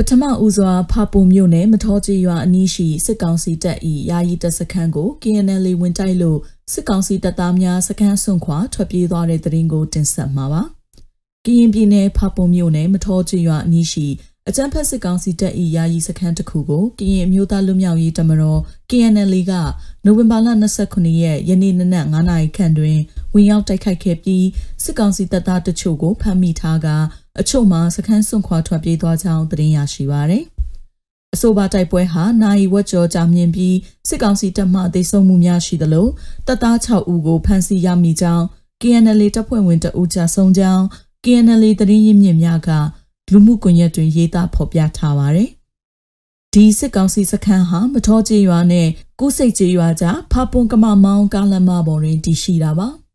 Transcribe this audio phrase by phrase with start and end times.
[0.00, 3.78] ပထမဦးစွာဖာပုံမြို့နယ်မထောကြီးရွာအနီးရှိစစ်ကောင်စီတပ်၏
[4.10, 6.38] ယာယီတပ်စခန်းကို KNL ဝင်တိုက်လို့
[6.72, 10.62] စစ်ကောင်စီတပ်သားများစခန်းဆွန့်ခွာထွက်ပြေးသွားတဲ့တဲ့ရင်ကိုတင်ဆက်မှာပါ။
[11.44, 14.06] ကရင်ပြည်နယ်ဖာပုံမြို့နယ်မထောကြီးရွာအနီးရှိ
[14.48, 18.60] အကြမ်းဖက်စစ်ကောင်စီတပ်၏ယာယီစခန်းတစ်ခုကိုကရင်အမျိုးသားလူမျိုးရေးတမတော်
[18.90, 19.52] KNL က
[20.04, 20.48] နိုဝင်ဘာလ
[20.84, 22.98] 29ရက်ယနေ့နနက်9နာရီခန့်တွင်
[23.34, 24.46] ဝင်ရောက်တိုက်ခိုက်ခဲ့ပြီး
[24.82, 26.88] စစ်ကောင်စီတပ်သားတချို့ကိုဖမ်းမိထားက
[27.40, 30.44] အချို့မှာစခန်းစွန့်ခွာထွက်ပြေးသွားကြောင်းသတင်းရရှိပါရယ်။
[31.34, 33.76] အဆိုပါတိုက်ပွဲဟာနိုင်ဝက်ကျော်ကြာမြင့်ပြီး
[34.08, 36.06] စစ်ကောင်စီတပ်မှဒေဆုံးမှုများရှိသလို
[36.46, 38.44] တပ်သား6ဦးကိုဖမ်းဆီးရမိကြောင်း
[38.80, 40.84] KNL တပ်ဖွဲ့ဝင်တအူးကြဆုံးကြောင်း
[41.24, 42.70] KNL သတင်းရင်းမြစ်များက
[43.32, 45.50] လူမှုကွန်ရက်တွင်ရေးသားဖော်ပြထားပါရယ်။
[46.54, 48.88] ဒီစစ်ကောင်စီစခန်းဟာမထောကျေးရွာနဲ့
[49.20, 52.88] ကုစိတ်ကျေးရွာကြားဖာပွန်ကမမောင်းကားလမ်းမပေါ်တွင်တည်ရှိတာပါ။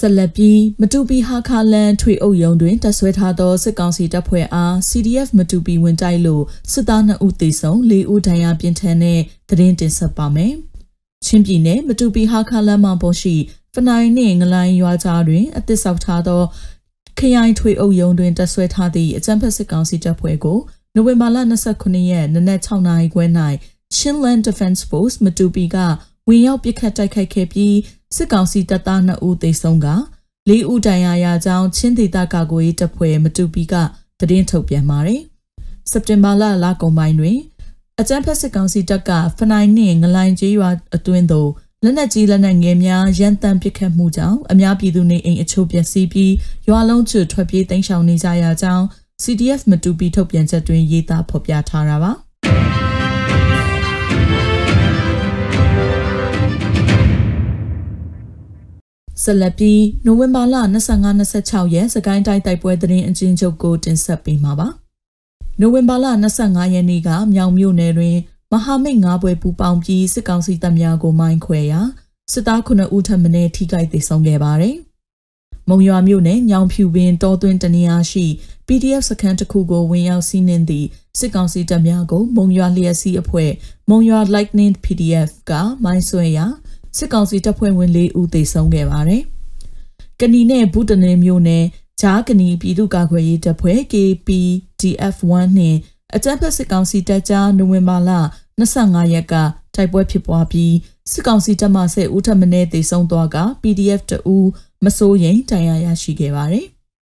[0.00, 10.54] ဆက်လက်ပြီးမတူပီဟာခါလန်ထွေအုပ်ရုံတွင်တပ်ဆွဲထားသောစစ်ကောင်စီတပ်ဖွဲ့အား CDF မတူပီဝင်တိုက်လို့စစ်သား2ဦးသေဆုံး4ဦးဒဏ်ရာပြင်းထန်တဲ့သတင်းတင်ဆက်ပါမယ်။
[11.26, 13.34] ချင်းပြည်နယ်မတူပီဟာခါလန်မှာပေါ်ရှိ
[13.74, 16.42] ဖနိုင်နှင့်ငလိုင်းရွာကြားတွင်အသစ်ဆောက်ထားသော
[17.18, 20.58] ခရိုင်ထွေအုပ်ရုံတွင်တပ်ဆွဲထားသည့်အကြမ်းဖက်စစ်ကောင်စီတပ်ဖွဲ့ကို
[20.94, 21.36] နိုဝင်ဘာလ
[21.74, 23.24] 29ရက်နနက်6နာရီခွဲ၌
[23.96, 25.76] Chinland Defense Force မတူပီက
[26.30, 27.76] ဝင်ရောက်ပစ်ခတ်တိုက်ခိုက်ခဲ့ပြီး
[28.16, 29.88] စစ်ကောင်စီတပ်သား2ဦးသေဆုံးက
[30.48, 33.74] ၄ဦးဒဏ်ရာရကြောင်းချင်းဒေသကာကွယ်ရေးတပ်ဖွဲ့မတူပီက
[34.20, 35.22] သတင်းထုတ်ပြန်ပါတယ်။
[35.90, 37.38] စက်တင်ဘာလလကုန်ပိုင်းတွင်
[38.00, 41.50] အကြမ်းဖက်စစ်ကောင်စီတပ်ကဖနိုင်းနှင့်ငလိုင်ကျေးရွာအတွင်းသို့
[41.84, 46.32] လက်နက်ကြီးလက်နက်ငယ်များရန်တမ်းပစ်ခတ်မှုကြောင့်အများပြည်သူနေအိမ်အချို့ပျက်စီးပြီး
[46.68, 48.84] ရွာလုံးကျွထွက်ပြေးတိမ်းရှောင်နေကြရကြောင်း
[49.22, 52.12] CDF မတူပီထုတ်ပြန်ချက်တွင်ရေးသားဖော်ပြထားတာပါ။
[59.24, 60.54] ဆက်လက်ပြီးနိုဝင်ဘာလ
[61.14, 64.68] 25-26ရက်စကိုင်းတိုင်းတိုက်ပွဲသတင်းအချင်းချုပ်ကိုတင်ဆက်ပေးမှာပါ။
[65.60, 66.06] နိုဝင်ဘာလ
[66.40, 68.16] 25ရက်နေ့ကမြောင်မြို့နယ်တွင်
[68.52, 71.80] မဟာမိတ်၅ဘွဲပူပေါင်းပြီးစစ်ကောင်စီတပ်များကိုမိုင်းခွဲရာ
[72.32, 74.76] စစ်သား9ဦးထပ်မံထိခိုက်ဒေဆုံးခဲ့ပါတယ်။
[75.68, 78.26] မုံရွာမြို့နယ်ညောင်ဖြူပင်တောသွင်းတနေရာရှိ
[78.66, 80.88] PDF စခန်းတစ်ခုကိုဝင်ရောက်စီးနင်းသည့်
[81.18, 83.50] စစ်ကောင်စီတပ်များကိုမုံရွာလျက်စီအဖွဲ့
[83.88, 85.52] မုံရွာ Lightning PDF က
[85.84, 86.46] မိုင်းဆွဲရာ
[86.96, 89.22] စစ်ကောင်စီတပ်ဖွဲ့ဝင်၄ဦးသေဆုံးခဲ့ပါတယ်။
[90.20, 91.64] ကဏီနဲ့ဘူးတနေမျိုးနဲ့
[92.00, 95.78] ဂျားကဏီပြည်သူ့ကာကွယ်ရေးတပ်ဖွဲ့ KPDF1 နှင့်
[96.14, 98.10] အကြမ်းဖက်စစ်ကောင်စီတပ်ကြားနိုဝင်ဘာလ
[98.60, 99.34] 25ရက်က
[99.74, 100.74] တိုက်ပွဲဖြစ်ပွားပြီး
[101.12, 104.48] စစ်ကောင်စီတပ်မှ10ဦးထပ်မံသေဆုံးသွားက PDF တဦး
[104.84, 106.66] မစိုးရိမ်တရားရရှိခဲ့ပါတယ်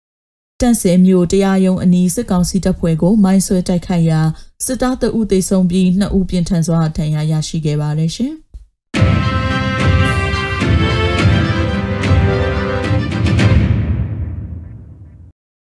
[0.60, 4.22] ။တန့်စင်မျိုးတရားရုံးအနီးစစ်ကောင်စီတပ်ဖွဲ့ကိုမိုင်းဆွဲတိုက်ခိုက်ရာ
[4.66, 8.34] စစ်သားတအုပ်သေဆုံးပြီး2ဦးပြင်းထန်စွာဒဏ်ရာရရှိခဲ့ပါတယ်ရှင်။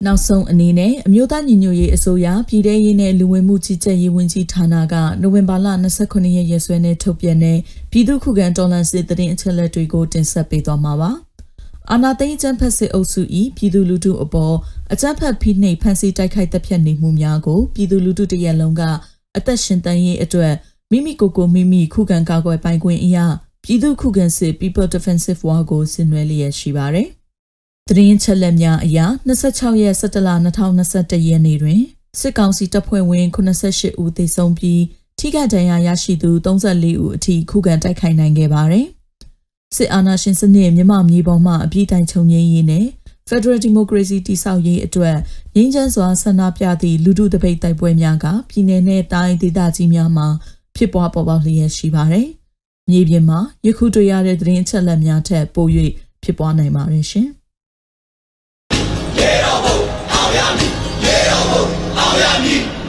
[0.07, 5.67] နောက်ဆုံးအနေနဲ့အမျိုးသားညီညွတ်ရေးအစိုးရပြည်ထရေးနဲ့လူဝင်မှုကြီးကြပ်ရေးဝန်ကြီးဌာနကနိုဝင်ဘာလ
[6.01, 7.59] 29ရက်ရက်စွဲနဲ့ထုတ်ပြန်တဲ့
[7.91, 11.11] ပြည်သူ့ခုခံတော်လှန်စစ်တရင်အချက်လက်တွေကိုတင်ဆက်ပေးသွားမှာပါ။
[11.91, 13.21] အာနာသိန်းအကြံဖက်စစ်အုပ်စု၏
[13.57, 14.55] ပြည်သူလူထုအပေါ်
[14.93, 18.83] အကြံဖက်ဖိနှိပ်ဖန်ဆီးတိုက်ခိုက်တပ်ဖြတ်နေမှုများကိုပြည်သူလူထုတရက်လုံးက
[19.37, 20.53] အသက်ရှင်တန်ရေးအတွက်
[20.91, 23.27] မိမိကိုယ်ကိုမိမိခုခံကာကွယ်ပိုင်ခွင့်အရာ
[23.65, 27.09] ပြည်သူခုခံစစ် People Defensive War ကိုဆင်နွှဲလျက်ရှိပါတယ်။
[27.93, 30.29] သတင်းချက်လက်များအရ26ရက်17လ
[30.77, 31.81] 2021ရက်နေ့တွင်
[32.21, 34.83] စစ်ကောင်စီတပ်ဖွဲ့ဝင်88ဦးသေဆုံးပြီး
[35.19, 38.87] ထိခိုက်ဒဏ်ရာရရှိသူ34ဦးအထိခုခံတိုက်ခိုက်နိုင်ခဲ့ပါတယ်။
[39.77, 42.87] စစ်အာဏာရှင်စနစ်မြမမြေပေါ်မှအပြည့်တိုင်ချုပ်ငြိမ်းရေးနဲ့
[43.29, 45.17] Federal Democracy တည်ဆောက်ရေးအတွက်
[45.55, 50.29] ငြိမ်းချမ်းစွာဆန္ဒပြသည့်လူထုတပိတ်တိုက်ပွဲများကပြည်내နဲ့တိုင်းဒေသကြီးများမှာ
[50.77, 52.27] ဖြစ်ပွားပေါ်ပေါက်လျက်ရှိပါတယ်။
[52.91, 55.67] မြေပြင်မှာယခုတွေ့ရတဲ့သတင်းအချက်အလက်များထက်ပို၍
[56.23, 57.29] ဖြစ်ပွားနိုင်ပါတယ်ရှင်။
[62.19, 62.80] ရေ